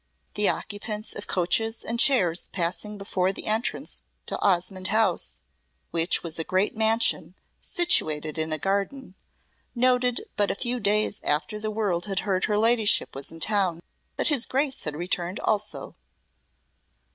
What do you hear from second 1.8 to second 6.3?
and chairs passing before the entrance to Osmonde House, which